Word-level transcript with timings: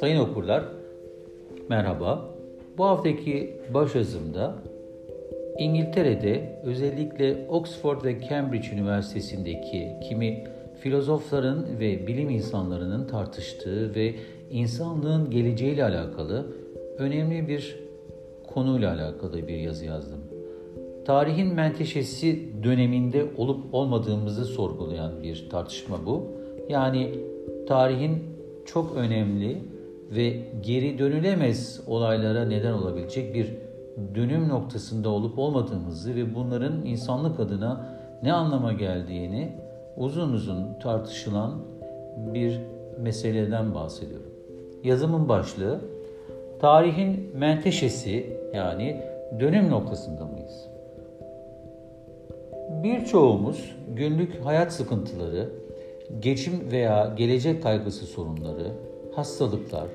Sayın 0.00 0.20
okurlar, 0.20 0.64
merhaba. 1.68 2.34
Bu 2.78 2.84
haftaki 2.84 3.60
başyazımda 3.74 4.54
İngiltere'de 5.58 6.60
özellikle 6.64 7.46
Oxford 7.48 8.04
ve 8.04 8.28
Cambridge 8.28 8.68
Üniversitesi'ndeki 8.72 9.92
kimi 10.08 10.44
filozofların 10.80 11.66
ve 11.80 12.06
bilim 12.06 12.30
insanlarının 12.30 13.06
tartıştığı 13.06 13.94
ve 13.94 14.14
insanlığın 14.50 15.30
geleceğiyle 15.30 15.84
alakalı 15.84 16.46
önemli 16.98 17.48
bir 17.48 17.80
konuyla 18.46 18.94
alakalı 18.94 19.48
bir 19.48 19.58
yazı 19.58 19.84
yazdım. 19.84 20.20
Tarihin 21.04 21.54
menteşesi 21.54 22.48
döneminde 22.62 23.26
olup 23.36 23.74
olmadığımızı 23.74 24.44
sorgulayan 24.44 25.22
bir 25.22 25.48
tartışma 25.50 26.06
bu. 26.06 26.26
Yani 26.68 27.10
tarihin 27.68 28.22
çok 28.66 28.96
önemli 28.96 29.75
ve 30.10 30.42
geri 30.60 30.98
dönülemez 30.98 31.80
olaylara 31.86 32.44
neden 32.44 32.72
olabilecek 32.72 33.34
bir 33.34 33.54
dönüm 34.14 34.48
noktasında 34.48 35.08
olup 35.08 35.38
olmadığımızı 35.38 36.14
ve 36.14 36.34
bunların 36.34 36.84
insanlık 36.84 37.40
adına 37.40 37.98
ne 38.22 38.32
anlama 38.32 38.72
geldiğini 38.72 39.52
uzun 39.96 40.32
uzun 40.32 40.78
tartışılan 40.82 41.58
bir 42.34 42.60
meseleden 42.98 43.74
bahsediyorum. 43.74 44.32
Yazımın 44.84 45.28
başlığı 45.28 45.80
Tarihin 46.60 47.30
menteşesi 47.36 48.36
yani 48.54 49.02
dönüm 49.40 49.70
noktasında 49.70 50.24
mıyız? 50.24 50.68
Birçoğumuz 52.82 53.76
günlük 53.96 54.44
hayat 54.44 54.72
sıkıntıları, 54.72 55.48
geçim 56.20 56.72
veya 56.72 57.14
gelecek 57.16 57.62
kaygısı 57.62 58.06
sorunları, 58.06 58.72
hastalıklar, 59.14 59.86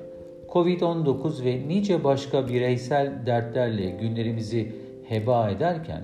Covid-19 0.52 1.44
ve 1.44 1.68
nice 1.68 2.04
başka 2.04 2.48
bireysel 2.48 3.12
dertlerle 3.26 3.90
günlerimizi 3.90 4.72
heba 5.08 5.50
ederken, 5.50 6.02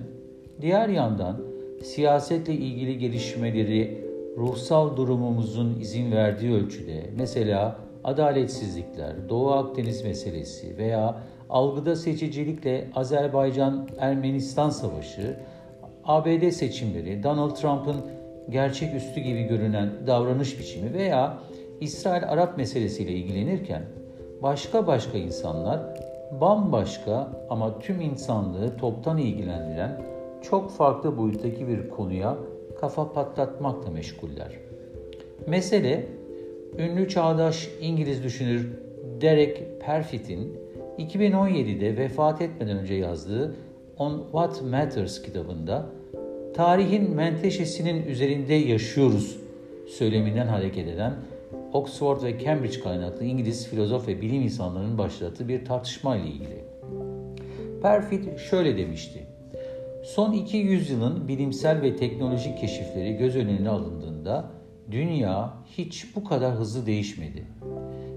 diğer 0.61 0.89
yandan 0.89 1.41
siyasetle 1.83 2.53
ilgili 2.53 2.99
gelişmeleri 2.99 4.05
ruhsal 4.37 4.97
durumumuzun 4.97 5.81
izin 5.81 6.13
verdiği 6.13 6.53
ölçüde, 6.53 7.11
mesela 7.17 7.79
adaletsizlikler, 8.05 9.29
Doğu 9.29 9.51
Akdeniz 9.51 10.05
meselesi 10.05 10.79
veya 10.79 11.21
algıda 11.51 11.97
seçicilikle 11.97 12.89
Azerbaycan-Ermenistan 12.95 14.71
savaşı, 14.71 15.37
ABD 16.05 16.51
seçimleri, 16.51 17.23
Donald 17.23 17.57
Trump'ın 17.57 17.97
gerçeküstü 18.51 19.21
gibi 19.21 19.43
görünen 19.43 19.91
davranış 20.07 20.59
biçimi 20.59 20.93
veya 20.93 21.39
İsrail-Arap 21.81 22.57
meselesiyle 22.57 23.13
ilgilenirken 23.13 23.83
başka 24.43 24.87
başka 24.87 25.19
insanlar 25.19 25.81
bambaşka 26.41 27.29
ama 27.51 27.79
tüm 27.79 28.01
insanlığı 28.01 28.77
toptan 28.77 29.19
ilgilendiren 29.19 30.03
çok 30.43 30.71
farklı 30.71 31.19
boyuttaki 31.19 31.69
bir 31.69 31.91
konuya 31.91 32.37
kafa 32.81 33.13
patlatmakla 33.13 33.91
meşguller. 33.91 34.53
Mesele 35.47 36.07
ünlü 36.79 37.09
çağdaş 37.09 37.69
İngiliz 37.81 38.23
düşünür 38.23 38.69
Derek 39.21 39.81
Parfit'in 39.81 40.59
2017'de 40.99 41.97
vefat 41.97 42.43
etmeden 42.43 42.79
önce 42.79 42.95
yazdığı 42.95 43.55
On 43.99 44.23
What 44.33 44.63
Matters 44.63 45.23
kitabında 45.23 45.87
tarihin 46.55 47.11
menteşesinin 47.11 48.07
üzerinde 48.07 48.55
yaşıyoruz 48.55 49.37
söyleminden 49.87 50.47
hareket 50.47 50.89
eden 50.89 51.13
Oxford 51.73 52.23
ve 52.23 52.39
Cambridge 52.45 52.81
kaynaklı 52.81 53.25
İngiliz 53.25 53.69
filozof 53.69 54.09
ve 54.09 54.21
bilim 54.21 54.43
insanlarının 54.43 54.99
başlattığı 54.99 55.49
bir 55.49 55.65
tartışma 55.65 56.17
ile 56.17 56.29
ilgili. 56.29 56.65
Perfit 57.83 58.39
şöyle 58.39 58.77
demişti. 58.77 59.27
Son 60.05 60.33
iki 60.33 60.57
yüzyılın 60.57 61.29
bilimsel 61.29 61.83
ve 61.83 61.97
teknolojik 61.97 62.59
keşifleri 62.59 63.17
göz 63.17 63.37
önüne 63.37 63.69
alındığında 63.69 64.51
dünya 64.91 65.55
hiç 65.79 66.17
bu 66.17 66.25
kadar 66.25 66.55
hızlı 66.55 66.87
değişmedi. 66.87 67.45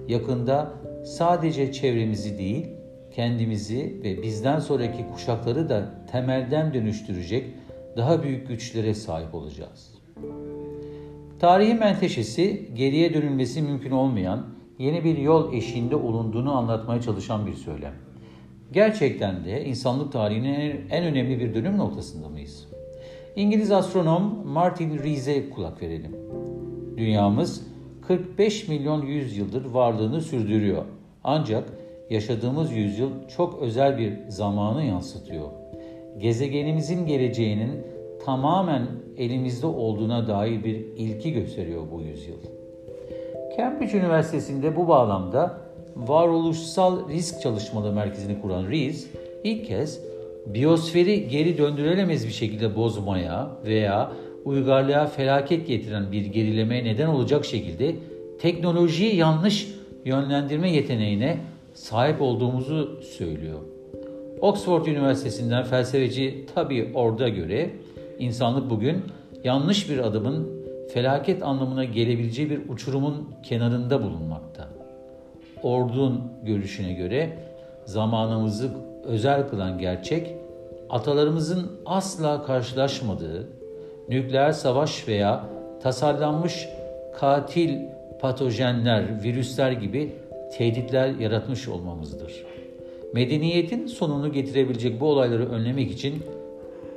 Yakında 0.08 0.74
sadece 1.06 1.74
çevremizi 1.74 2.38
değil, 2.38 2.68
kendimizi 3.12 4.02
ve 4.04 4.22
bizden 4.22 4.60
sonraki 4.60 5.06
kuşakları 5.14 5.70
da 5.70 6.06
temelden 6.12 6.74
dönüştürecek 6.74 7.46
daha 7.98 8.24
büyük 8.24 8.48
güçlere 8.48 8.94
sahip 8.94 9.36
olacağız. 9.36 9.92
Tarihin 11.42 11.80
menteşesi 11.80 12.70
geriye 12.76 13.14
dönülmesi 13.14 13.62
mümkün 13.62 13.92
olmayan 13.92 14.46
yeni 14.80 15.04
bir 15.04 15.18
yol 15.18 15.54
eşiğinde 15.54 15.96
olunduğunu 15.96 16.58
anlatmaya 16.58 17.02
çalışan 17.02 17.48
bir 17.48 17.54
söylem. 17.54 17.94
Gerçekten 18.72 19.46
de 19.46 19.66
insanlık 19.66 20.12
tarihinin 20.12 20.82
en 20.90 21.04
önemli 21.04 21.40
bir 21.40 21.54
dönüm 21.56 21.78
noktasında 21.78 22.30
mıyız? 22.30 22.68
İngiliz 23.36 23.72
astronom 23.72 24.48
Martin 24.48 25.00
Rees'e 25.00 25.50
kulak 25.50 25.82
verelim. 25.82 26.16
Dünyamız 26.98 27.68
45 28.08 28.68
milyon 28.68 29.06
yüzyıldır 29.06 29.66
varlığını 29.66 30.22
sürdürüyor. 30.22 30.86
Ancak 31.24 31.70
yaşadığımız 32.10 32.72
yüzyıl 32.72 33.10
çok 33.38 33.62
özel 33.62 33.98
bir 33.98 34.14
zamanı 34.28 34.84
yansıtıyor. 34.84 35.48
Gezegenimizin 36.18 37.06
geleceğinin 37.06 37.91
tamamen 38.26 38.88
elimizde 39.18 39.68
olduğuna 39.68 40.28
dair 40.28 40.64
bir 40.64 40.76
ilki 40.76 41.34
gösteriyor 41.34 41.82
bu 41.92 42.02
yüzyıl. 42.02 42.38
Cambridge 43.58 43.98
Üniversitesi'nde 43.98 44.76
bu 44.76 44.88
bağlamda 44.88 45.58
varoluşsal 45.96 47.10
risk 47.10 47.42
çalışmaları 47.42 47.94
merkezini 47.94 48.42
kuran 48.42 48.68
Rees 48.68 49.08
ilk 49.44 49.66
kez 49.66 50.02
biyosferi 50.46 51.28
geri 51.28 51.58
döndürülemez 51.58 52.28
bir 52.28 52.34
şekilde 52.34 52.76
bozmaya 52.76 53.50
veya 53.66 54.12
uygarlığa 54.46 55.06
felaket 55.06 55.68
getiren 55.68 56.12
bir 56.12 56.26
gerilemeye 56.26 56.84
neden 56.84 57.08
olacak 57.08 57.46
şekilde 57.46 57.96
teknolojiyi 58.40 59.16
yanlış 59.16 59.68
yönlendirme 60.06 60.72
yeteneğine 60.72 61.38
sahip 61.74 62.22
olduğumuzu 62.22 63.02
söylüyor. 63.04 63.60
Oxford 64.42 64.86
Üniversitesi'nden 64.86 65.64
felsefeci 65.64 66.46
tabi 66.56 66.92
orada 66.94 67.30
göre 67.30 67.70
insanlık 68.20 68.70
bugün 68.70 69.04
yanlış 69.44 69.90
bir 69.90 69.98
adımın 69.98 70.62
felaket 70.94 71.44
anlamına 71.44 71.84
gelebileceği 71.84 72.50
bir 72.50 72.70
uçurumun 72.70 73.30
kenarında 73.44 74.04
bulunmakta. 74.04 74.68
Ordun 75.64 76.22
görüşüne 76.44 76.94
göre 76.94 77.38
zamanımızı 77.86 78.72
özel 79.04 79.48
kılan 79.50 79.78
gerçek 79.78 80.36
atalarımızın 80.90 81.72
asla 81.86 82.44
karşılaşmadığı 82.44 83.48
nükleer 84.10 84.52
savaş 84.52 85.08
veya 85.08 85.44
tasarlanmış 85.84 86.68
katil 87.16 87.78
patojenler, 88.22 89.24
virüsler 89.24 89.72
gibi 89.72 90.16
tehditler 90.58 91.10
yaratmış 91.10 91.68
olmamızdır. 91.68 92.46
Medeniyetin 93.14 93.88
sonunu 93.88 94.32
getirebilecek 94.32 95.00
bu 95.00 95.06
olayları 95.06 95.50
önlemek 95.50 95.92
için 95.92 96.24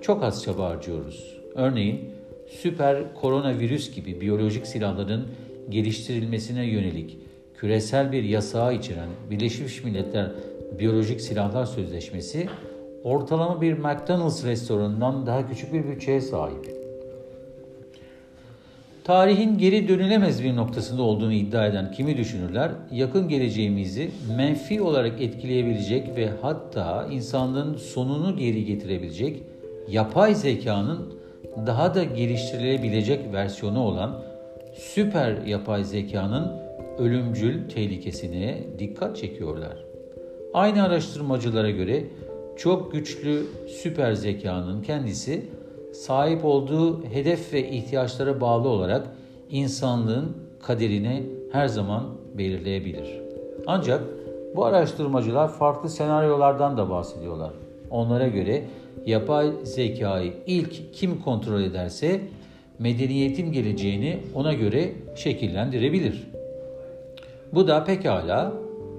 çok 0.05 0.23
az 0.23 0.43
çaba 0.43 0.71
harcıyoruz. 0.71 1.37
Örneğin 1.55 2.11
süper 2.49 3.15
koronavirüs 3.15 3.95
gibi 3.95 4.21
biyolojik 4.21 4.67
silahların 4.67 5.27
geliştirilmesine 5.69 6.67
yönelik 6.67 7.19
küresel 7.55 8.13
bir 8.13 8.23
yasağı 8.23 8.75
içeren 8.75 9.09
Birleşmiş 9.31 9.85
Milletler 9.85 10.31
Biyolojik 10.79 11.21
Silahlar 11.21 11.65
Sözleşmesi 11.67 12.49
ortalama 13.05 13.61
bir 13.61 13.73
McDonald's 13.73 14.45
restoranından 14.45 15.27
daha 15.27 15.49
küçük 15.49 15.73
bir 15.73 15.89
bütçeye 15.89 16.21
sahip. 16.21 16.75
Tarihin 19.05 19.59
geri 19.59 19.89
dönülemez 19.89 20.45
bir 20.45 20.57
noktasında 20.57 21.03
olduğunu 21.03 21.33
iddia 21.33 21.67
eden 21.67 21.93
kimi 21.93 22.17
düşünürler, 22.17 22.71
yakın 22.93 23.29
geleceğimizi 23.29 24.11
menfi 24.37 24.83
olarak 24.83 25.21
etkileyebilecek 25.21 26.17
ve 26.17 26.31
hatta 26.43 27.09
insanlığın 27.11 27.77
sonunu 27.77 28.37
geri 28.37 28.65
getirebilecek 28.65 29.43
yapay 29.89 30.35
zekanın 30.35 31.15
daha 31.67 31.95
da 31.95 32.05
geliştirilebilecek 32.05 33.33
versiyonu 33.33 33.81
olan 33.81 34.23
süper 34.75 35.47
yapay 35.47 35.85
zekanın 35.85 36.53
ölümcül 36.99 37.69
tehlikesine 37.69 38.65
dikkat 38.79 39.17
çekiyorlar. 39.17 39.85
Aynı 40.55 40.83
araştırmacılara 40.83 41.71
göre 41.71 42.05
çok 42.57 42.93
güçlü 42.93 43.47
süper 43.69 44.13
zekanın 44.13 44.83
kendisi 44.83 45.47
sahip 45.93 46.45
olduğu 46.45 47.05
hedef 47.05 47.53
ve 47.53 47.71
ihtiyaçlara 47.71 48.41
bağlı 48.41 48.69
olarak 48.69 49.07
insanlığın 49.51 50.37
kaderini 50.63 51.27
her 51.53 51.69
zaman 51.69 52.05
belirleyebilir. 52.35 53.21
Ancak 53.67 54.03
bu 54.57 54.65
araştırmacılar 54.65 55.49
farklı 55.49 55.89
senaryolardan 55.89 56.77
da 56.77 56.91
bahsediyorlar. 56.91 57.51
Onlara 57.91 58.29
göre 58.29 58.65
yapay 59.07 59.53
zekayı 59.63 60.33
ilk 60.47 60.95
kim 60.95 61.23
kontrol 61.23 61.63
ederse 61.63 62.21
medeniyetin 62.79 63.53
geleceğini 63.53 64.19
ona 64.35 64.53
göre 64.53 64.93
şekillendirebilir. 65.17 66.23
Bu 67.53 67.69
da 67.69 67.85
pekala 67.85 68.53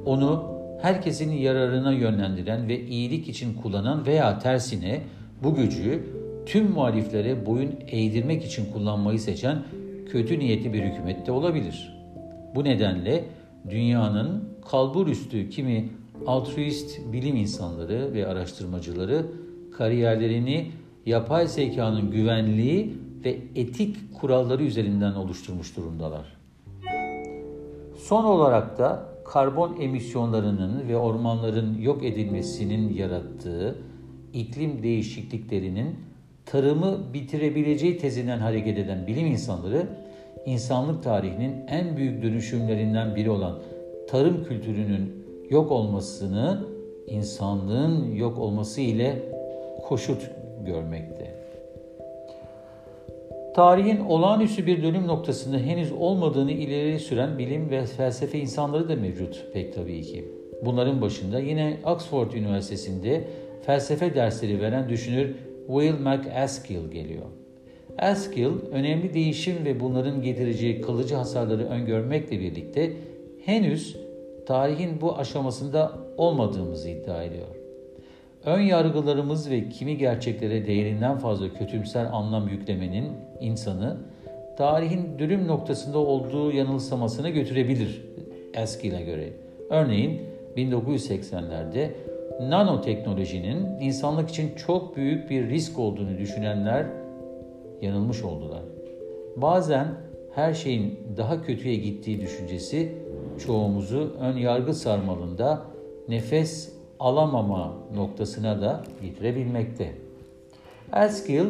onu 0.05 0.55
herkesin 0.81 1.31
yararına 1.31 1.91
yönlendiren 1.93 2.67
ve 2.67 2.81
iyilik 2.81 3.27
için 3.27 3.53
kullanan 3.53 4.05
veya 4.05 4.39
tersine 4.39 5.01
bu 5.43 5.55
gücü 5.55 6.03
tüm 6.45 6.71
muhaliflere 6.71 7.45
boyun 7.45 7.71
eğdirmek 7.87 8.45
için 8.45 8.73
kullanmayı 8.73 9.19
seçen 9.19 9.63
kötü 10.09 10.39
niyetli 10.39 10.73
bir 10.73 10.83
hükümet 10.83 11.27
de 11.27 11.31
olabilir. 11.31 11.95
Bu 12.55 12.63
nedenle 12.63 13.23
dünyanın 13.69 14.49
kalbur 14.69 15.07
üstü 15.07 15.49
kimi 15.49 15.89
altruist 16.27 16.99
bilim 17.13 17.35
insanları 17.35 18.13
ve 18.13 18.27
araştırmacıları 18.27 19.25
kariyerlerini 19.77 20.71
yapay 21.05 21.47
zekanın 21.47 22.11
güvenliği 22.11 22.97
ve 23.25 23.37
etik 23.55 24.13
kuralları 24.13 24.63
üzerinden 24.63 25.13
oluşturmuş 25.13 25.77
durumdalar. 25.77 26.35
Son 27.97 28.23
olarak 28.23 28.79
da 28.79 29.05
karbon 29.25 29.81
emisyonlarının 29.81 30.87
ve 30.89 30.97
ormanların 30.97 31.81
yok 31.81 32.03
edilmesinin 32.03 32.93
yarattığı 32.93 33.75
iklim 34.33 34.83
değişikliklerinin 34.83 35.95
tarımı 36.45 37.13
bitirebileceği 37.13 37.97
tezinden 37.97 38.39
hareket 38.39 38.77
eden 38.77 39.07
bilim 39.07 39.25
insanları 39.25 39.87
insanlık 40.45 41.03
tarihinin 41.03 41.67
en 41.67 41.97
büyük 41.97 42.23
dönüşümlerinden 42.23 43.15
biri 43.15 43.29
olan 43.29 43.59
tarım 44.09 44.43
kültürünün 44.43 45.25
yok 45.49 45.71
olmasını 45.71 46.65
insanlığın 47.07 48.11
yok 48.11 48.39
olması 48.39 48.81
ile 48.81 49.34
koşut 49.87 50.31
görmekte. 50.65 51.35
Tarihin 53.55 53.99
olağanüstü 53.99 54.65
bir 54.65 54.83
dönüm 54.83 55.07
noktasında 55.07 55.57
henüz 55.57 55.91
olmadığını 55.91 56.51
ileri 56.51 56.99
süren 56.99 57.37
bilim 57.37 57.69
ve 57.69 57.85
felsefe 57.85 58.39
insanları 58.39 58.89
da 58.89 58.95
mevcut 58.95 59.45
pek 59.53 59.73
tabii 59.73 60.01
ki. 60.01 60.25
Bunların 60.65 61.01
başında 61.01 61.39
yine 61.39 61.77
Oxford 61.85 62.31
Üniversitesi'nde 62.31 63.27
felsefe 63.65 64.15
dersleri 64.15 64.61
veren 64.61 64.89
düşünür 64.89 65.35
Will 65.67 65.99
MacAskill 65.99 66.91
geliyor. 66.91 67.25
Askill, 67.97 68.51
önemli 68.71 69.13
değişim 69.13 69.65
ve 69.65 69.79
bunların 69.79 70.21
getireceği 70.21 70.81
kalıcı 70.81 71.15
hasarları 71.15 71.65
öngörmekle 71.65 72.39
birlikte 72.39 72.93
henüz 73.45 73.97
tarihin 74.45 75.01
bu 75.01 75.17
aşamasında 75.17 75.91
olmadığımızı 76.17 76.89
iddia 76.89 77.23
ediyor. 77.23 77.64
Ön 78.45 78.61
yargılarımız 78.61 79.49
ve 79.49 79.69
kimi 79.69 79.97
gerçeklere 79.97 80.67
değerinden 80.67 81.17
fazla 81.17 81.53
kötümser 81.53 82.05
anlam 82.05 82.47
yüklemenin 82.47 83.11
insanı 83.39 83.97
tarihin 84.57 85.19
dürüm 85.19 85.47
noktasında 85.47 85.97
olduğu 85.97 86.51
yanılsamasına 86.51 87.29
götürebilir 87.29 88.05
Eskil'e 88.53 89.01
göre. 89.01 89.33
Örneğin 89.69 90.21
1980'lerde 90.57 91.89
nanoteknolojinin 92.41 93.79
insanlık 93.81 94.29
için 94.29 94.55
çok 94.55 94.97
büyük 94.97 95.29
bir 95.29 95.49
risk 95.49 95.79
olduğunu 95.79 96.17
düşünenler 96.17 96.85
yanılmış 97.81 98.23
oldular. 98.23 98.61
Bazen 99.35 99.87
her 100.35 100.53
şeyin 100.53 100.99
daha 101.17 101.41
kötüye 101.41 101.75
gittiği 101.75 102.21
düşüncesi 102.21 102.91
çoğumuzu 103.45 104.15
ön 104.19 104.37
yargı 104.37 104.73
sarmalında 104.73 105.61
nefes 106.07 106.74
alamama 106.99 107.73
noktasına 107.95 108.61
da 108.61 108.83
getirebilmekte. 109.01 109.91
Erskine 110.91 111.45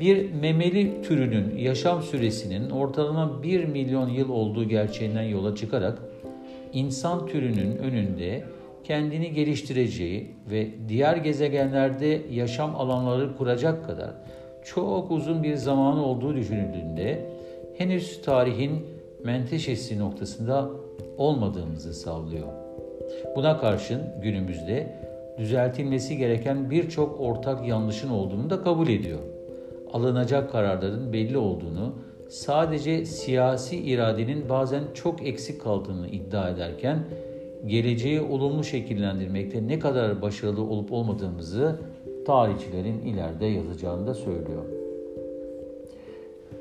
bir 0.00 0.32
memeli 0.32 1.02
türünün 1.02 1.56
yaşam 1.56 2.02
süresinin 2.02 2.70
ortalama 2.70 3.42
1 3.42 3.64
milyon 3.64 4.08
yıl 4.08 4.28
olduğu 4.28 4.64
gerçeğinden 4.64 5.22
yola 5.22 5.54
çıkarak 5.56 5.98
insan 6.72 7.26
türünün 7.26 7.76
önünde 7.76 8.44
kendini 8.84 9.32
geliştireceği 9.32 10.30
ve 10.50 10.68
diğer 10.88 11.16
gezegenlerde 11.16 12.22
yaşam 12.30 12.76
alanları 12.76 13.36
kuracak 13.36 13.86
kadar 13.86 14.10
çok 14.64 15.10
uzun 15.10 15.42
bir 15.42 15.54
zamanı 15.54 16.04
olduğu 16.04 16.36
düşünüldüğünde 16.36 17.26
henüz 17.78 18.22
tarihin 18.22 18.86
menteşesi 19.24 19.98
noktasında 19.98 20.70
olmadığımızı 21.18 21.94
sağlıyor. 21.94 22.48
Buna 23.36 23.58
karşın 23.58 24.02
günümüzde 24.22 24.86
düzeltilmesi 25.38 26.16
gereken 26.16 26.70
birçok 26.70 27.20
ortak 27.20 27.68
yanlışın 27.68 28.10
olduğunu 28.10 28.50
da 28.50 28.62
kabul 28.62 28.88
ediyor. 28.88 29.18
Alınacak 29.92 30.52
kararların 30.52 31.12
belli 31.12 31.38
olduğunu, 31.38 31.92
sadece 32.28 33.04
siyasi 33.04 33.76
iradenin 33.76 34.48
bazen 34.48 34.82
çok 34.94 35.26
eksik 35.26 35.60
kaldığını 35.60 36.08
iddia 36.08 36.48
ederken 36.48 37.04
geleceği 37.66 38.20
olumlu 38.20 38.64
şekillendirmekte 38.64 39.68
ne 39.68 39.78
kadar 39.78 40.22
başarılı 40.22 40.62
olup 40.62 40.92
olmadığımızı 40.92 41.78
tarihçilerin 42.26 43.00
ileride 43.00 43.46
yazacağını 43.46 44.06
da 44.06 44.14
söylüyor. 44.14 44.64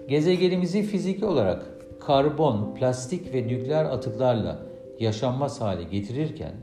Gezegenimizi 0.07 0.83
fiziki 0.83 1.25
olarak 1.25 1.65
karbon, 1.99 2.75
plastik 2.75 3.33
ve 3.33 3.47
nükleer 3.47 3.85
atıklarla 3.85 4.68
yaşanmaz 4.99 5.61
hale 5.61 5.83
getirirken 5.83 6.53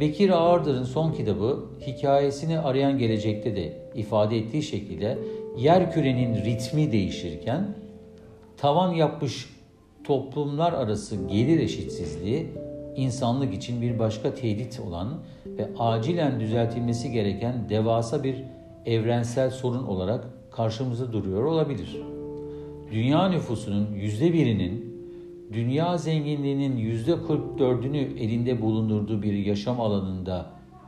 Bekir 0.00 0.30
Ağırdır'ın 0.30 0.84
son 0.84 1.12
kitabı 1.12 1.64
hikayesini 1.86 2.58
arayan 2.58 2.98
gelecekte 2.98 3.56
de 3.56 3.72
ifade 3.94 4.38
ettiği 4.38 4.62
şekilde 4.62 5.18
yer 5.56 5.92
kürenin 5.92 6.44
ritmi 6.44 6.92
değişirken 6.92 7.74
tavan 8.56 8.92
yapmış 8.92 9.50
toplumlar 10.04 10.72
arası 10.72 11.16
gelir 11.26 11.60
eşitsizliği 11.60 12.46
insanlık 12.96 13.54
için 13.54 13.82
bir 13.82 13.98
başka 13.98 14.34
tehdit 14.34 14.80
olan 14.80 15.18
ve 15.46 15.68
acilen 15.78 16.40
düzeltilmesi 16.40 17.12
gereken 17.12 17.68
devasa 17.68 18.24
bir 18.24 18.36
evrensel 18.86 19.50
sorun 19.50 19.86
olarak 19.86 20.24
karşımıza 20.50 21.12
duruyor 21.12 21.44
olabilir. 21.44 21.96
Dünya 22.92 23.28
nüfusunun 23.28 23.94
yüzde 23.94 24.32
birinin 24.32 24.93
dünya 25.54 25.98
zenginliğinin 25.98 26.76
yüzde 26.76 27.12
44'ünü 27.12 28.18
elinde 28.18 28.62
bulundurduğu 28.62 29.22
bir 29.22 29.32
yaşam 29.32 29.80
alanında 29.80 30.46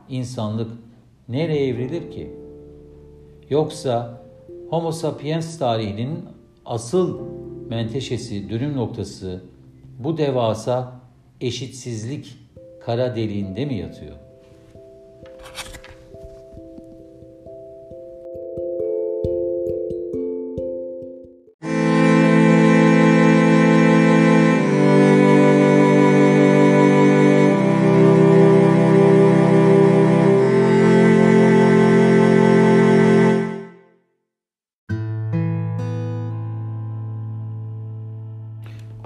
insanlık 0.09 0.71
nereye 1.29 1.67
evrilir 1.67 2.11
ki? 2.11 2.31
Yoksa 3.49 4.21
Homo 4.69 4.91
sapiens 4.91 5.57
tarihinin 5.57 6.19
asıl 6.65 7.19
menteşesi, 7.69 8.49
dönüm 8.49 8.77
noktası 8.77 9.43
bu 9.99 10.17
devasa 10.17 11.01
eşitsizlik 11.41 12.37
kara 12.85 13.15
deliğinde 13.15 13.65
mi 13.65 13.75
yatıyor? 13.75 14.26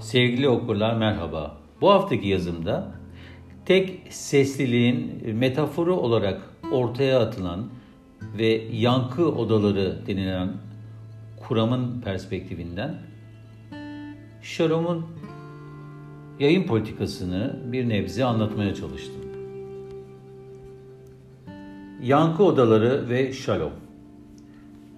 Sevgili 0.02 0.50
okurlar 0.50 0.98
merhaba. 0.98 1.58
Bu 1.82 1.90
haftaki 1.90 2.28
yazımda 2.28 2.92
tek 3.66 4.02
sesliliğin 4.10 5.22
metaforu 5.36 5.96
olarak 5.96 6.42
ortaya 6.72 7.20
atılan 7.20 7.68
ve 8.38 8.48
yankı 8.72 9.32
odaları 9.32 10.00
denilen 10.08 10.54
kuramın 11.48 12.02
perspektifinden 12.02 12.96
Shalom'un 14.42 15.06
yayın 16.40 16.64
politikasını 16.64 17.60
bir 17.66 17.90
nebze 17.90 18.26
anlatmaya 18.26 18.76
çalıştım. 18.76 19.22
Yankı 22.04 22.44
odaları 22.44 23.10
ve 23.10 23.34
Shalom 23.34 23.74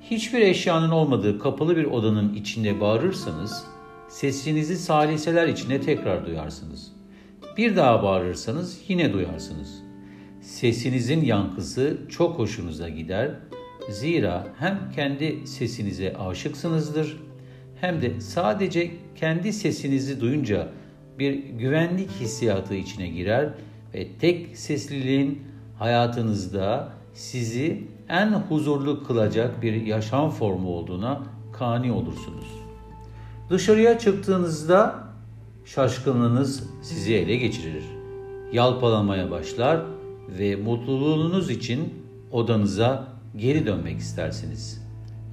Hiçbir 0.02 0.40
eşyanın 0.40 0.90
olmadığı 0.90 1.40
kapalı 1.40 1.78
bir 1.78 1.86
odanın 1.86 2.34
içinde 2.34 2.82
bağırırsanız 2.82 3.73
sesinizi 4.14 4.78
saliseler 4.78 5.48
içinde 5.48 5.82
tekrar 5.82 6.26
duyarsınız. 6.26 6.92
Bir 7.58 7.76
daha 7.76 8.04
bağırırsanız 8.04 8.82
yine 8.88 9.14
duyarsınız. 9.14 9.84
Sesinizin 10.42 11.22
yankısı 11.22 11.98
çok 12.10 12.40
hoşunuza 12.40 12.90
gider. 12.90 13.32
Zira 13.90 14.48
hem 14.60 14.92
kendi 14.96 15.48
sesinize 15.48 16.18
aşıksınızdır 16.18 17.18
hem 17.82 18.02
de 18.02 18.22
sadece 18.22 18.92
kendi 19.16 19.54
sesinizi 19.54 20.22
duyunca 20.22 20.68
bir 21.20 21.34
güvenlik 21.34 22.10
hissiyatı 22.12 22.76
içine 22.76 23.08
girer 23.08 23.50
ve 23.94 24.08
tek 24.20 24.58
sesliliğin 24.58 25.42
hayatınızda 25.80 26.94
sizi 27.14 27.88
en 28.10 28.28
huzurlu 28.28 29.04
kılacak 29.04 29.62
bir 29.62 29.86
yaşam 29.86 30.30
formu 30.30 30.70
olduğuna 30.70 31.24
kani 31.54 31.92
olursunuz. 31.92 32.63
Dışarıya 33.50 34.00
çıktığınızda 34.00 35.04
şaşkınlığınız 35.66 36.64
sizi 36.82 37.14
ele 37.14 37.36
geçirir. 37.36 37.84
yalpalamaya 38.54 39.32
başlar 39.32 39.82
ve 40.40 40.56
mutluluğunuz 40.56 41.50
için 41.50 41.94
odanıza 42.32 43.08
geri 43.38 43.66
dönmek 43.66 44.00
istersiniz. 44.00 44.84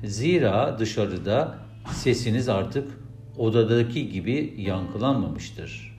Zira 0.04 0.78
dışarıda 0.78 1.58
sesiniz 1.92 2.48
artık 2.48 2.88
odadaki 3.38 4.08
gibi 4.12 4.54
yankılanmamıştır. 4.58 5.96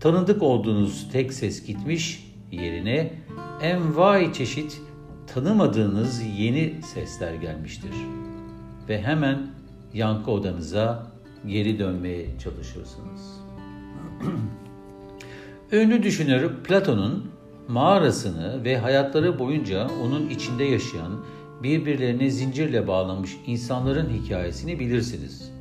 Tanıdık 0.00 0.42
olduğunuz 0.42 1.08
tek 1.12 1.32
ses 1.32 1.66
gitmiş, 1.66 2.32
yerine 2.52 3.12
envai 3.62 4.32
çeşit 4.32 4.80
tanımadığınız 5.34 6.22
yeni 6.38 6.82
sesler 6.82 7.34
gelmiştir. 7.34 7.94
Ve 8.88 9.02
hemen 9.02 9.57
yankı 9.94 10.30
odanıza 10.30 11.06
geri 11.46 11.78
dönmeye 11.78 12.38
çalışırsınız. 12.38 13.40
Ünlü 15.72 16.02
düşünür 16.02 16.54
Platon'un 16.64 17.30
mağarasını 17.68 18.64
ve 18.64 18.78
hayatları 18.78 19.38
boyunca 19.38 19.88
onun 20.02 20.28
içinde 20.28 20.64
yaşayan, 20.64 21.12
birbirlerine 21.62 22.30
zincirle 22.30 22.88
bağlamış 22.88 23.36
insanların 23.46 24.08
hikayesini 24.10 24.80
bilirsiniz. 24.80 25.52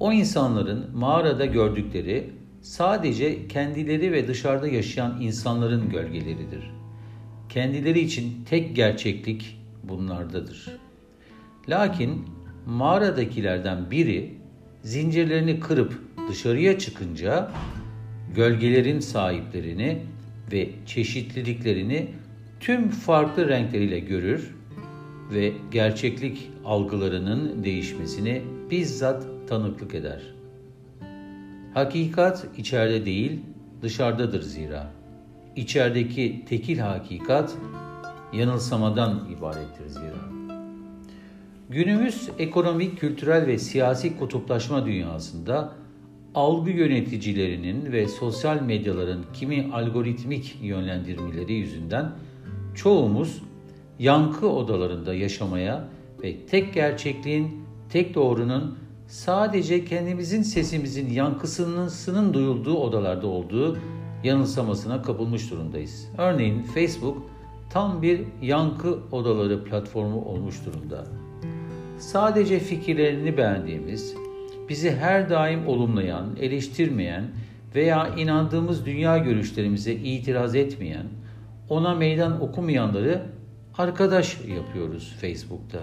O 0.00 0.12
insanların 0.12 0.86
mağarada 0.94 1.46
gördükleri 1.46 2.30
sadece 2.62 3.48
kendileri 3.48 4.12
ve 4.12 4.28
dışarıda 4.28 4.68
yaşayan 4.68 5.20
insanların 5.20 5.90
gölgeleridir. 5.90 6.70
Kendileri 7.48 8.00
için 8.00 8.44
tek 8.50 8.76
gerçeklik 8.76 9.58
bunlardadır. 9.82 10.68
Lakin 11.68 12.24
mağaradakilerden 12.66 13.90
biri 13.90 14.34
zincirlerini 14.82 15.60
kırıp 15.60 15.98
dışarıya 16.28 16.78
çıkınca 16.78 17.50
gölgelerin 18.34 19.00
sahiplerini 19.00 19.98
ve 20.52 20.68
çeşitliliklerini 20.86 22.08
tüm 22.60 22.88
farklı 22.88 23.48
renkleriyle 23.48 23.98
görür 23.98 24.54
ve 25.34 25.52
gerçeklik 25.70 26.50
algılarının 26.64 27.64
değişmesini 27.64 28.42
bizzat 28.70 29.26
tanıklık 29.48 29.94
eder. 29.94 30.22
Hakikat 31.74 32.46
içeride 32.56 33.06
değil, 33.06 33.40
dışarıdadır 33.82 34.42
zira. 34.42 34.90
İçerideki 35.56 36.44
tekil 36.48 36.78
hakikat 36.78 37.56
yanılsamadan 38.32 39.28
ibarettir 39.38 39.86
zira. 39.86 40.41
Günümüz 41.72 42.28
ekonomik, 42.38 43.00
kültürel 43.00 43.46
ve 43.46 43.58
siyasi 43.58 44.18
kutuplaşma 44.18 44.86
dünyasında 44.86 45.72
algı 46.34 46.70
yöneticilerinin 46.70 47.92
ve 47.92 48.08
sosyal 48.08 48.62
medyaların 48.62 49.24
kimi 49.32 49.70
algoritmik 49.72 50.58
yönlendirmeleri 50.62 51.52
yüzünden 51.52 52.12
çoğumuz 52.74 53.42
yankı 53.98 54.48
odalarında 54.48 55.14
yaşamaya 55.14 55.88
ve 56.22 56.46
tek 56.46 56.74
gerçekliğin, 56.74 57.64
tek 57.90 58.14
doğrunun 58.14 58.78
sadece 59.06 59.84
kendimizin 59.84 60.42
sesimizin 60.42 61.10
yankısının 61.10 62.34
duyulduğu 62.34 62.76
odalarda 62.76 63.26
olduğu 63.26 63.78
yanılsamasına 64.24 65.02
kapılmış 65.02 65.50
durumdayız. 65.50 66.08
Örneğin 66.18 66.62
Facebook 66.62 67.22
tam 67.70 68.02
bir 68.02 68.20
yankı 68.42 68.98
odaları 69.12 69.64
platformu 69.64 70.24
olmuş 70.24 70.66
durumda. 70.66 71.21
Sadece 71.98 72.58
fikirlerini 72.58 73.36
beğendiğimiz, 73.36 74.14
bizi 74.68 74.90
her 74.90 75.30
daim 75.30 75.66
olumlayan, 75.66 76.36
eleştirmeyen 76.40 77.24
veya 77.74 78.08
inandığımız 78.16 78.86
dünya 78.86 79.18
görüşlerimize 79.18 79.92
itiraz 79.92 80.54
etmeyen, 80.54 81.06
ona 81.68 81.94
meydan 81.94 82.42
okumayanları 82.42 83.22
arkadaş 83.78 84.40
yapıyoruz 84.56 85.16
Facebook'ta. 85.20 85.78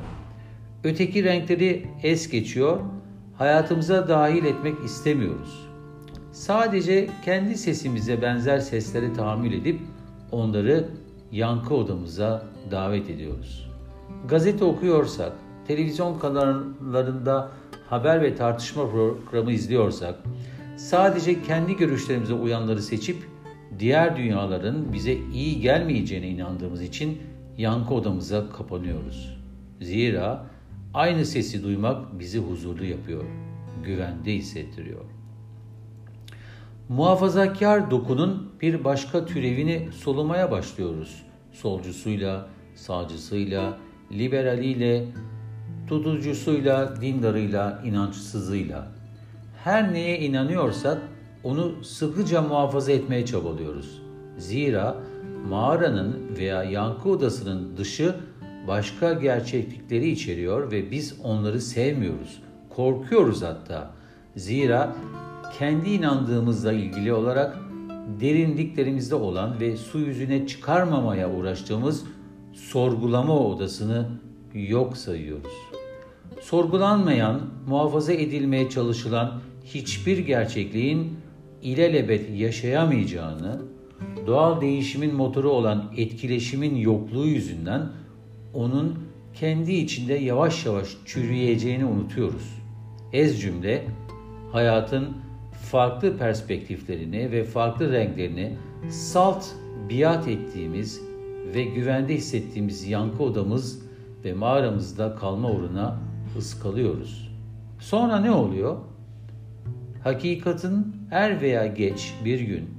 Öteki 0.83 1.23
renkleri 1.23 1.87
es 2.03 2.29
geçiyor, 2.29 2.79
hayatımıza 3.37 4.07
dahil 4.07 4.45
etmek 4.45 4.75
istemiyoruz. 4.85 5.69
Sadece 6.31 7.09
kendi 7.25 7.57
sesimize 7.57 8.21
benzer 8.21 8.59
sesleri 8.59 9.13
tahammül 9.13 9.53
edip 9.53 9.79
onları 10.31 10.87
yankı 11.31 11.75
odamıza 11.75 12.45
davet 12.71 13.09
ediyoruz. 13.09 13.69
Gazete 14.27 14.65
okuyorsak, 14.65 15.31
televizyon 15.69 16.19
kanallarında 16.19 17.51
haber 17.89 18.21
ve 18.21 18.35
tartışma 18.35 18.89
programı 18.89 19.51
izliyorsak, 19.51 20.15
sadece 20.77 21.41
kendi 21.41 21.77
görüşlerimize 21.77 22.33
uyanları 22.33 22.81
seçip 22.81 23.17
diğer 23.79 24.17
dünyaların 24.17 24.93
bize 24.93 25.13
iyi 25.33 25.61
gelmeyeceğine 25.61 26.27
inandığımız 26.27 26.81
için 26.81 27.17
yankı 27.57 27.93
odamıza 27.93 28.49
kapanıyoruz. 28.49 29.37
Zira 29.81 30.45
aynı 30.93 31.25
sesi 31.25 31.63
duymak 31.63 32.19
bizi 32.19 32.39
huzurlu 32.39 32.85
yapıyor, 32.85 33.23
güvende 33.83 34.33
hissettiriyor. 34.33 35.05
Muhafazakar 36.89 37.91
dokunun 37.91 38.51
bir 38.61 38.83
başka 38.83 39.25
türevini 39.25 39.89
solumaya 39.91 40.51
başlıyoruz. 40.51 41.23
Solcusuyla, 41.51 42.47
sağcısıyla, 42.75 43.77
liberaliyle, 44.11 45.05
tutucusuyla, 45.89 47.01
dindarıyla, 47.01 47.81
inançsızıyla. 47.85 48.87
Her 49.63 49.93
neye 49.93 50.19
inanıyorsak 50.19 51.01
onu 51.43 51.83
sıkıca 51.83 52.41
muhafaza 52.41 52.91
etmeye 52.91 53.25
çabalıyoruz. 53.25 54.01
Zira 54.37 54.97
mağaranın 55.49 56.15
veya 56.37 56.63
yankı 56.63 57.09
odasının 57.09 57.77
dışı 57.77 58.15
başka 58.67 59.13
gerçeklikleri 59.13 60.09
içeriyor 60.09 60.71
ve 60.71 60.91
biz 60.91 61.15
onları 61.23 61.61
sevmiyoruz. 61.61 62.41
Korkuyoruz 62.69 63.41
hatta. 63.41 63.91
Zira 64.35 64.95
kendi 65.59 65.89
inandığımızla 65.89 66.71
ilgili 66.71 67.13
olarak 67.13 67.57
derinliklerimizde 68.21 69.15
olan 69.15 69.59
ve 69.59 69.77
su 69.77 69.99
yüzüne 69.99 70.47
çıkarmamaya 70.47 71.31
uğraştığımız 71.31 72.03
sorgulama 72.53 73.39
odasını 73.39 74.07
yok 74.53 74.97
sayıyoruz. 74.97 75.78
Sorgulanmayan, 76.41 77.41
muhafaza 77.67 78.13
edilmeye 78.13 78.69
çalışılan 78.69 79.41
hiçbir 79.65 80.17
gerçekliğin 80.17 81.17
ilelebet 81.61 82.39
yaşayamayacağını, 82.39 83.61
doğal 84.27 84.61
değişimin 84.61 85.15
motoru 85.15 85.49
olan 85.49 85.93
etkileşimin 85.97 86.75
yokluğu 86.75 87.25
yüzünden 87.25 87.89
onun 88.53 88.99
kendi 89.33 89.73
içinde 89.73 90.13
yavaş 90.13 90.65
yavaş 90.65 90.97
çürüyeceğini 91.05 91.85
unutuyoruz. 91.85 92.59
Ez 93.13 93.41
cümle 93.41 93.85
hayatın 94.51 95.07
farklı 95.71 96.17
perspektiflerini 96.17 97.31
ve 97.31 97.43
farklı 97.43 97.91
renklerini 97.91 98.57
salt 98.89 99.45
biat 99.89 100.27
ettiğimiz 100.27 101.01
ve 101.55 101.63
güvende 101.63 102.15
hissettiğimiz 102.15 102.87
yankı 102.87 103.23
odamız 103.23 103.81
ve 104.25 104.33
mağaramızda 104.33 105.15
kalma 105.15 105.51
uğruna 105.51 106.08
ıskalıyoruz. 106.37 107.31
Sonra 107.79 108.19
ne 108.19 108.31
oluyor? 108.31 108.77
Hakikatin 110.03 110.95
er 111.11 111.41
veya 111.41 111.67
geç 111.67 112.13
bir 112.25 112.39
gün 112.39 112.69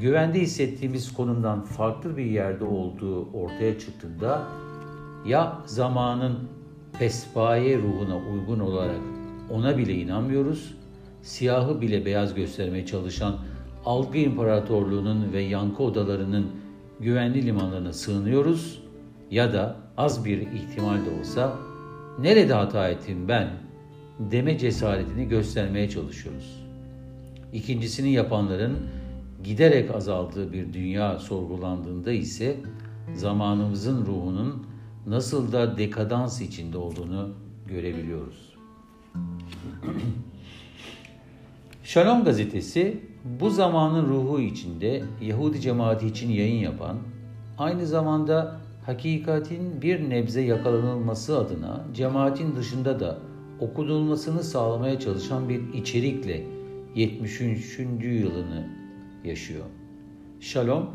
güvende 0.00 0.40
hissettiğimiz 0.40 1.12
konumdan 1.12 1.64
farklı 1.64 2.16
bir 2.16 2.24
yerde 2.24 2.64
olduğu 2.64 3.30
ortaya 3.32 3.78
çıktığında 3.78 4.42
ya 5.26 5.58
zamanın 5.66 6.38
pespaye 6.98 7.78
ruhuna 7.78 8.16
uygun 8.16 8.60
olarak 8.60 9.00
ona 9.50 9.78
bile 9.78 9.94
inanmıyoruz, 9.94 10.74
siyahı 11.22 11.80
bile 11.80 12.04
beyaz 12.04 12.34
göstermeye 12.34 12.86
çalışan 12.86 13.36
algı 13.84 14.18
imparatorluğunun 14.18 15.32
ve 15.32 15.40
yankı 15.40 15.82
odalarının 15.82 16.46
güvenli 17.00 17.46
limanlarına 17.46 17.92
sığınıyoruz 17.92 18.82
ya 19.30 19.52
da 19.52 19.76
az 19.96 20.24
bir 20.24 20.38
ihtimal 20.38 21.06
de 21.06 21.20
olsa 21.20 21.52
nerede 22.18 22.52
hata 22.52 22.88
ettim 22.88 23.28
ben 23.28 23.50
deme 24.18 24.58
cesaretini 24.58 25.28
göstermeye 25.28 25.90
çalışıyoruz. 25.90 26.62
İkincisini 27.52 28.12
yapanların 28.12 28.78
giderek 29.44 29.94
azaldığı 29.94 30.52
bir 30.52 30.72
dünya 30.72 31.18
sorgulandığında 31.18 32.12
ise 32.12 32.56
zamanımızın 33.14 34.06
ruhunun 34.06 34.66
nasıl 35.06 35.52
da 35.52 35.78
dekadans 35.78 36.40
içinde 36.40 36.78
olduğunu 36.78 37.30
görebiliyoruz. 37.66 38.52
Shalom 41.84 42.24
gazetesi 42.24 43.00
bu 43.40 43.50
zamanın 43.50 44.08
ruhu 44.08 44.40
içinde 44.40 45.02
Yahudi 45.22 45.60
cemaati 45.60 46.06
için 46.06 46.30
yayın 46.30 46.60
yapan, 46.60 46.98
aynı 47.58 47.86
zamanda 47.86 48.60
hakikatin 48.86 49.82
bir 49.82 50.10
nebze 50.10 50.40
yakalanılması 50.40 51.38
adına 51.38 51.84
cemaatin 51.94 52.56
dışında 52.56 53.00
da 53.00 53.18
okudulmasını 53.60 54.42
sağlamaya 54.42 54.98
çalışan 54.98 55.48
bir 55.48 55.74
içerikle 55.74 56.44
73. 56.94 57.78
yılını 58.02 58.66
yaşıyor. 59.24 59.64
Shalom, 60.40 60.90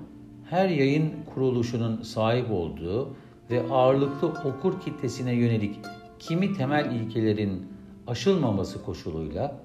her 0.50 0.70
yayın 0.70 1.12
kuruluşunun 1.34 2.02
sahip 2.02 2.52
olduğu 2.52 3.16
ve 3.52 3.64
ağırlıklı 3.72 4.28
okur 4.28 4.82
kitlesine 4.82 5.34
yönelik 5.34 5.80
kimi 6.20 6.54
temel 6.54 6.96
ilkelerin 6.96 7.68
aşılmaması 8.08 8.84
koşuluyla 8.84 9.60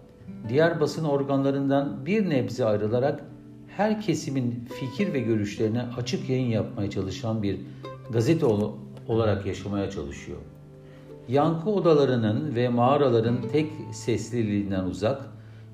diğer 0.48 0.80
basın 0.80 1.04
organlarından 1.04 2.06
bir 2.06 2.30
nebze 2.30 2.64
ayrılarak 2.64 3.24
her 3.68 4.00
kesimin 4.00 4.68
fikir 4.80 5.12
ve 5.12 5.20
görüşlerine 5.20 5.82
açık 5.82 6.30
yayın 6.30 6.48
yapmaya 6.48 6.90
çalışan 6.90 7.42
bir 7.42 7.60
gazete 8.10 8.46
olarak 9.08 9.46
yaşamaya 9.46 9.90
çalışıyor. 9.90 10.38
Yankı 11.28 11.70
odalarının 11.70 12.54
ve 12.54 12.68
mağaraların 12.68 13.36
tek 13.52 13.72
sesliliğinden 13.92 14.84
uzak, 14.84 15.22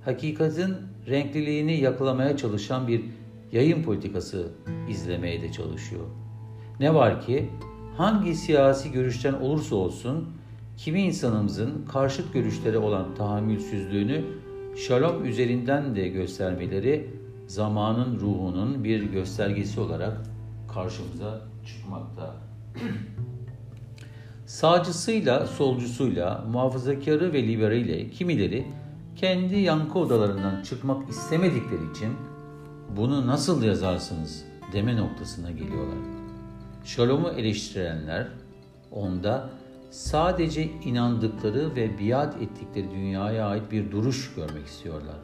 hakikatin 0.05 0.75
renkliliğini 1.09 1.81
yakalamaya 1.81 2.37
çalışan 2.37 2.89
bir 2.89 3.05
yayın 3.53 3.83
politikası 3.83 4.49
izlemeye 4.89 5.43
de 5.43 5.53
çalışıyor. 5.53 6.05
Ne 6.81 6.95
var 6.95 7.21
ki 7.21 7.51
hangi 7.97 8.35
siyasi 8.35 8.93
görüşten 8.93 9.33
olursa 9.33 9.77
olsun 9.77 10.29
kimi 10.77 11.01
insanımızın 11.01 11.87
karşıt 11.93 12.33
görüşleri 12.33 12.79
olan 12.79 13.15
tahammülsüzlüğünü 13.15 14.25
şalom 14.77 15.25
üzerinden 15.25 15.97
de 15.97 16.09
göstermeleri 16.09 17.11
zamanın 17.47 18.21
ruhunun 18.21 18.85
bir 18.85 19.03
göstergesi 19.03 19.81
olarak 19.81 20.23
karşımıza 20.83 21.41
çıkmakta. 21.67 22.35
Sağcısıyla, 24.47 25.47
solcusuyla, 25.47 26.45
muhafazakarı 26.53 27.33
ve 27.33 27.49
liberaliyle 27.49 28.11
kimileri 28.11 28.67
kendi 29.17 29.59
yankı 29.59 29.99
odalarından 29.99 30.63
çıkmak 30.63 31.11
istemedikleri 31.11 31.91
için 31.91 32.13
bunu 32.97 33.27
nasıl 33.27 33.63
yazarsınız 33.63 34.45
deme 34.73 34.97
noktasına 34.97 35.51
geliyorlar. 35.51 35.99
Şalom'u 36.85 37.29
eleştirenler 37.29 38.29
onda 38.93 39.51
sadece 39.91 40.71
inandıkları 40.85 41.77
ve 41.77 41.99
biat 41.99 42.43
ettikleri 42.43 42.91
dünyaya 42.91 43.47
ait 43.47 43.73
bir 43.73 43.91
duruş 43.91 44.35
görmek 44.35 44.67
istiyorlar. 44.67 45.19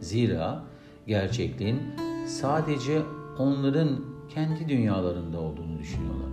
Zira 0.00 0.64
gerçekliğin 1.06 1.82
sadece 2.26 3.02
onların 3.38 4.17
kendi 4.34 4.68
dünyalarında 4.68 5.40
olduğunu 5.40 5.78
düşünüyorlar. 5.78 6.30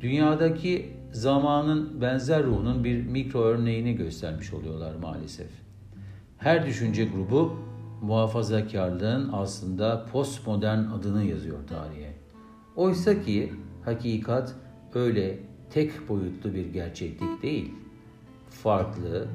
Dünyadaki 0.00 0.92
zamanın 1.12 2.00
benzer 2.00 2.44
ruhunun 2.44 2.84
bir 2.84 3.06
mikro 3.06 3.40
örneğini 3.40 3.94
göstermiş 3.94 4.52
oluyorlar 4.52 4.94
maalesef. 4.94 5.50
Her 6.38 6.66
düşünce 6.66 7.04
grubu 7.04 7.56
muhafazakarlığın 8.02 9.30
aslında 9.32 10.06
postmodern 10.12 10.78
adını 10.78 11.24
yazıyor 11.24 11.58
tarihe. 11.68 12.12
Oysa 12.76 13.22
ki 13.22 13.52
hakikat 13.84 14.54
öyle 14.94 15.38
tek 15.70 16.08
boyutlu 16.08 16.54
bir 16.54 16.66
gerçeklik 16.66 17.42
değil. 17.42 17.74
Farklı, 18.50 19.26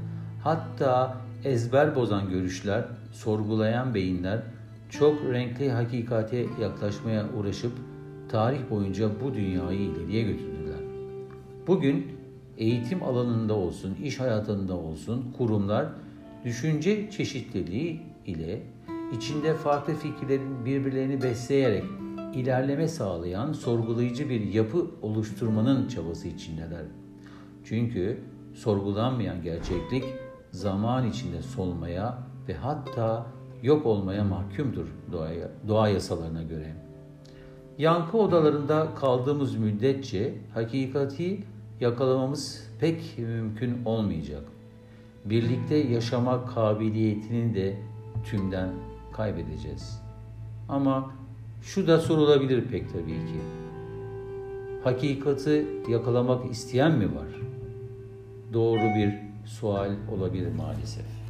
hatta 0.44 1.18
ezber 1.44 1.96
bozan 1.96 2.30
görüşler, 2.30 2.86
sorgulayan 3.12 3.94
beyinler 3.94 4.42
çok 4.92 5.24
renkli 5.24 5.72
hakikate 5.72 6.46
yaklaşmaya 6.62 7.26
uğraşıp 7.38 7.72
tarih 8.30 8.70
boyunca 8.70 9.10
bu 9.24 9.34
dünyayı 9.34 9.80
ileriye 9.80 10.24
götürdüler. 10.24 10.80
Bugün 11.68 12.08
eğitim 12.58 13.04
alanında 13.04 13.54
olsun, 13.54 13.96
iş 14.04 14.20
hayatında 14.20 14.74
olsun 14.74 15.34
kurumlar 15.38 15.88
düşünce 16.46 17.12
çeşitliliği 17.12 18.02
ile 18.26 18.62
içinde 19.18 19.54
farklı 19.54 19.94
fikirlerin 19.94 20.66
birbirlerini 20.66 21.22
besleyerek 21.22 21.84
ilerleme 22.34 22.88
sağlayan 22.88 23.54
sorgulayıcı 23.54 24.30
bir 24.30 24.42
yapı 24.42 24.86
oluşturmanın 25.02 25.88
çabası 25.88 26.28
içindeler. 26.28 26.86
Çünkü 27.64 28.22
sorgulanmayan 28.54 29.42
gerçeklik 29.44 30.04
zaman 30.52 31.10
içinde 31.10 31.42
solmaya 31.42 32.24
ve 32.48 32.54
hatta 32.54 33.28
yok 33.64 33.86
olmaya 33.86 34.24
mahkumdur 34.24 34.88
doğaya, 35.12 35.50
doğa 35.68 35.90
yasalarına 35.90 36.44
göre. 36.44 36.74
Yankı 37.78 38.18
odalarında 38.18 38.88
kaldığımız 38.96 39.56
müddetçe 39.56 40.34
hakikati 40.54 41.44
yakalamamız 41.80 42.68
pek 42.80 43.18
mümkün 43.18 43.86
olmayacak. 43.86 44.44
Birlikte 45.26 45.76
yaşama 45.76 46.46
kabiliyetini 46.46 47.56
de 47.56 47.78
tümden 48.26 48.70
kaybedeceğiz. 49.14 50.02
Ama 50.70 51.12
şu 51.62 51.88
da 51.88 52.00
sorulabilir 52.00 52.66
pek 52.66 52.94
tabii 52.94 53.06
ki. 53.06 53.42
Hakikati 54.84 55.68
yakalamak 55.90 56.52
isteyen 56.52 56.92
mi 56.92 57.06
var? 57.06 57.28
Doğru 58.54 58.82
bir 58.82 59.14
sual 59.46 59.92
olabilir 60.18 60.56
maalesef. 60.58 61.21